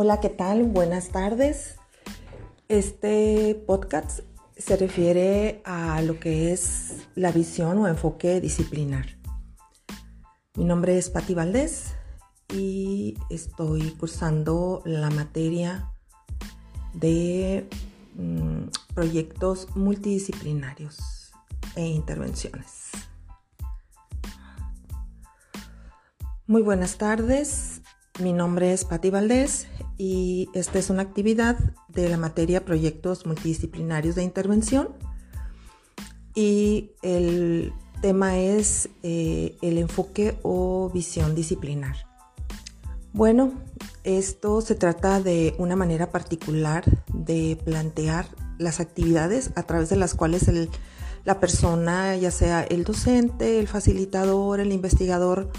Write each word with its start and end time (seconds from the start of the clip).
Hola, 0.00 0.20
¿qué 0.20 0.28
tal? 0.28 0.62
Buenas 0.62 1.08
tardes. 1.08 1.74
Este 2.68 3.60
podcast 3.66 4.20
se 4.56 4.76
refiere 4.76 5.60
a 5.64 6.00
lo 6.02 6.20
que 6.20 6.52
es 6.52 7.08
la 7.16 7.32
visión 7.32 7.78
o 7.78 7.88
enfoque 7.88 8.40
disciplinar. 8.40 9.18
Mi 10.54 10.64
nombre 10.64 10.96
es 10.98 11.10
Patti 11.10 11.34
Valdés 11.34 11.96
y 12.54 13.16
estoy 13.28 13.90
cursando 13.98 14.82
la 14.84 15.10
materia 15.10 15.90
de 16.94 17.68
mm, 18.14 18.68
proyectos 18.94 19.66
multidisciplinarios 19.74 21.32
e 21.74 21.84
intervenciones. 21.84 22.90
Muy 26.46 26.62
buenas 26.62 26.98
tardes. 26.98 27.82
Mi 28.20 28.32
nombre 28.32 28.72
es 28.72 28.84
Patti 28.84 29.10
Valdés 29.10 29.66
y 29.98 30.48
esta 30.54 30.78
es 30.78 30.88
una 30.90 31.02
actividad 31.02 31.58
de 31.88 32.08
la 32.08 32.16
materia 32.16 32.64
Proyectos 32.64 33.26
Multidisciplinarios 33.26 34.14
de 34.14 34.22
Intervención 34.22 34.90
y 36.34 36.92
el 37.02 37.72
tema 38.00 38.38
es 38.38 38.88
eh, 39.02 39.56
el 39.60 39.76
enfoque 39.76 40.38
o 40.42 40.88
visión 40.94 41.34
disciplinar. 41.34 41.96
Bueno, 43.12 43.52
esto 44.04 44.60
se 44.60 44.76
trata 44.76 45.20
de 45.20 45.56
una 45.58 45.74
manera 45.74 46.12
particular 46.12 46.84
de 47.12 47.58
plantear 47.64 48.26
las 48.58 48.78
actividades 48.78 49.50
a 49.56 49.64
través 49.64 49.88
de 49.88 49.96
las 49.96 50.14
cuales 50.14 50.48
la 51.24 51.40
persona, 51.40 52.16
ya 52.16 52.30
sea 52.30 52.62
el 52.62 52.84
docente, 52.84 53.58
el 53.58 53.66
facilitador, 53.66 54.60
el 54.60 54.72
investigador, 54.72 55.50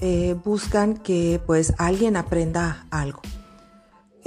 eh, 0.00 0.34
buscan 0.44 0.96
que 0.96 1.40
pues 1.46 1.74
alguien 1.76 2.16
aprenda 2.16 2.86
algo. 2.90 3.20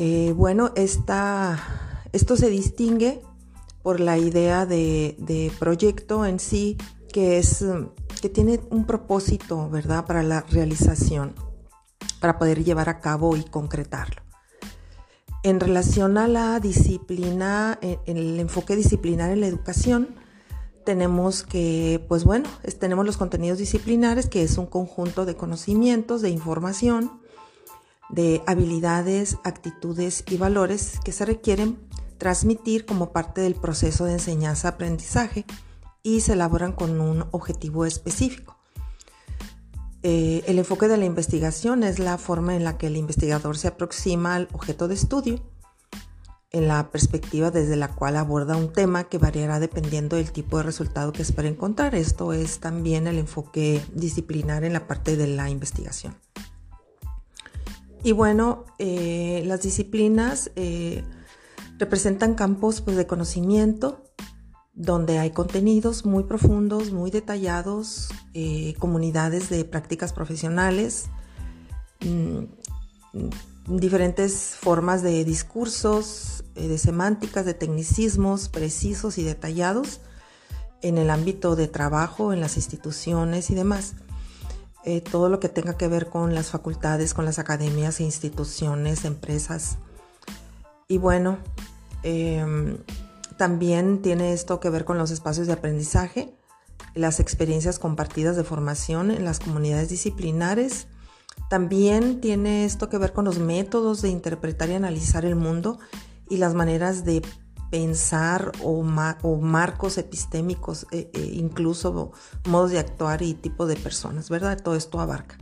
Eh, 0.02 0.31
bueno, 0.33 0.72
esto 0.75 2.38
se 2.38 2.50
distingue 2.50 3.22
por 3.83 4.00
la 4.00 4.17
idea 4.17 4.66
de, 4.66 5.52
proyecto 5.59 6.25
en 6.25 6.39
sí, 6.39 6.78
que 7.11 7.38
es 7.38 7.66
que 8.22 8.30
tiene 8.30 8.61
un 8.69 8.86
propósito, 8.86 9.69
¿verdad?, 9.69 10.06
para 10.06 10.23
la 10.23 10.45
realización, 10.50 11.36
para 12.22 12.39
poder 12.39 12.64
llevar 12.64 12.88
a 12.88 13.02
cabo 13.02 13.36
y 13.36 13.44
concretarlo. 13.44 14.22
En 15.44 15.59
relación 15.59 16.17
a 16.17 16.30
la 16.30 16.61
disciplina, 16.61 17.78
el 17.81 18.39
enfoque 18.39 18.78
disciplinar 18.78 19.31
en 19.31 19.41
la 19.41 19.47
educación, 19.47 20.16
tenemos 20.86 21.44
que, 21.44 22.06
pues 22.08 22.23
bueno, 22.23 22.47
tenemos 22.80 23.06
los 23.06 23.17
contenidos 23.17 23.58
disciplinares, 23.58 24.30
que 24.30 24.44
es 24.44 24.58
un 24.58 24.66
conjunto 24.66 25.25
de 25.25 25.36
conocimientos, 25.36 26.22
de 26.22 26.30
información, 26.30 27.19
de 28.09 28.41
habilidades, 28.47 29.38
actitudes 29.43 30.23
y 30.29 30.38
valores 30.38 30.99
que 31.03 31.11
se 31.11 31.25
requieren 31.25 31.77
transmitir 32.17 32.85
como 32.85 33.11
parte 33.11 33.41
del 33.41 33.55
proceso 33.55 34.05
de 34.05 34.13
enseñanza-aprendizaje 34.13 35.45
y 36.03 36.21
se 36.21 36.33
elaboran 36.33 36.73
con 36.73 37.01
un 37.01 37.25
objetivo 37.31 37.85
específico. 37.85 38.57
Eh, 40.01 40.43
el 40.47 40.59
enfoque 40.59 40.88
de 40.88 40.97
la 40.97 41.05
investigación 41.05 41.83
es 41.83 41.99
la 41.99 42.17
forma 42.17 42.55
en 42.55 42.63
la 42.63 42.77
que 42.77 42.88
el 42.88 42.95
investigador 42.95 43.57
se 43.57 43.67
aproxima 43.67 44.35
al 44.35 44.47
objeto 44.53 44.88
de 44.88 44.95
estudio 44.95 45.41
en 46.51 46.67
la 46.67 46.89
perspectiva 46.89 47.51
desde 47.51 47.75
la 47.75 47.94
cual 47.94 48.16
aborda 48.16 48.55
un 48.55 48.73
tema 48.73 49.03
que 49.03 49.17
variará 49.17 49.59
dependiendo 49.59 50.16
del 50.16 50.31
tipo 50.31 50.57
de 50.57 50.63
resultado 50.63 51.11
que 51.11 51.21
espera 51.21 51.47
encontrar. 51.47 51.95
Esto 51.95 52.33
es 52.33 52.59
también 52.59 53.07
el 53.07 53.19
enfoque 53.19 53.81
disciplinar 53.94 54.63
en 54.63 54.73
la 54.73 54.88
parte 54.88 55.16
de 55.16 55.27
la 55.27 55.49
investigación. 55.49 56.16
Y 58.03 58.14
bueno, 58.14 58.66
eh, 58.78 59.44
las 59.45 59.61
disciplinas 59.61 60.51
eh, 60.56 61.03
representan 61.78 62.35
campos 62.35 62.81
pues, 62.81 62.96
de 62.96 63.07
conocimiento 63.07 64.06
donde 64.73 65.19
hay 65.19 65.31
contenidos 65.31 66.06
muy 66.06 66.23
profundos, 66.23 66.94
muy 66.94 67.12
detallados, 67.12 68.09
eh, 68.34 68.75
comunidades 68.79 69.50
de 69.50 69.66
prácticas 69.66 70.13
profesionales, 70.13 71.09
mm, 72.00 72.44
diferentes 73.78 74.56
formas 74.56 75.03
de 75.03 75.25
discursos, 75.25 76.46
de 76.56 76.78
semánticas, 76.78 77.46
de 77.46 77.53
tecnicismos 77.53 78.47
precisos 78.47 79.18
y 79.18 79.23
detallados 79.23 80.00
en 80.81 80.97
el 80.97 81.09
ámbito 81.09 81.57
de 81.57 81.68
trabajo, 81.68 82.31
en 82.31 82.40
las 82.40 82.56
instituciones 82.56 83.50
y 83.50 83.56
demás. 83.56 83.96
Eh, 84.89 85.01
todo 85.01 85.29
lo 85.29 85.39
que 85.39 85.50
tenga 85.50 85.77
que 85.77 85.88
ver 85.88 86.07
con 86.07 86.33
las 86.33 86.50
facultades, 86.50 87.13
con 87.13 87.23
las 87.23 87.38
academias, 87.38 88.00
instituciones, 88.00 89.05
empresas. 89.05 89.77
Y 90.88 90.97
bueno, 90.97 91.38
em, 92.01 92.79
también 93.38 94.01
tiene 94.01 94.33
esto 94.33 94.59
que 94.59 94.72
ver 94.72 94.85
con 94.85 94.97
los 94.97 95.11
espacios 95.11 95.45
de 95.45 95.53
aprendizaje, 95.53 96.33
las 96.95 97.19
experiencias 97.19 97.78
compartidas 97.78 98.35
de 98.35 98.44
formación 98.44 99.11
en 99.11 99.25
las 99.25 99.39
comunidades 99.39 99.89
disciplinares, 99.89 100.88
también 101.51 102.19
tiene 102.19 102.66
esto 102.66 102.89
que 102.89 102.97
ver 102.97 103.13
con 103.13 103.25
los 103.25 103.38
métodos 103.38 104.01
de 104.01 104.09
interpretar 104.09 104.69
y 104.69 104.73
analizar 104.73 105.23
el 105.23 105.35
mundo 105.35 105.78
y 106.29 106.38
las 106.38 106.55
maneras 106.55 107.05
de 107.05 107.22
pensar 107.69 108.52
o, 108.63 108.84
marcos 108.84 109.97
epistémicos, 109.97 110.88
eh, 110.91 111.09
eh, 111.13 111.31
incluso 111.34 112.12
modos 112.46 112.72
de 112.72 112.80
actuar 112.80 113.22
y 113.22 113.34
tipo 113.34 113.68
de 113.68 113.75
personas, 113.75 114.30
¿verdad? 114.30 114.62
Todo 114.62 114.75
esto 114.75 115.00
abarca. 115.00 115.38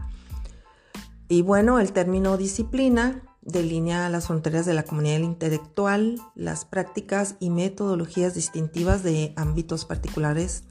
Y 1.30 1.42
bueno, 1.42 1.80
el 1.80 1.92
término 1.92 2.38
disciplina 2.38 3.24
delinea 3.42 4.10
las 4.10 4.28
fronteras 4.28 4.66
de 4.66 4.74
la 4.74 4.84
comunidad 4.84 5.20
intelectual, 5.20 6.22
las 6.36 6.66
prácticas 6.66 7.36
y 7.40 7.50
metodologías 7.50 8.34
distintivas 8.34 9.04
de 9.04 9.34
ámbitos 9.38 9.86
particulares 9.86 10.64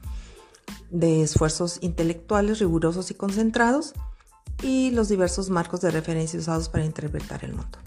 de 0.91 1.23
esfuerzos 1.23 1.79
intelectuales 1.81 2.59
rigurosos 2.59 3.11
y 3.11 3.15
concentrados 3.15 3.93
y 4.61 4.91
los 4.91 5.09
diversos 5.09 5.49
marcos 5.49 5.81
de 5.81 5.91
referencia 5.91 6.39
usados 6.39 6.69
para 6.69 6.85
interpretar 6.85 7.43
el 7.43 7.53
mundo. 7.53 7.79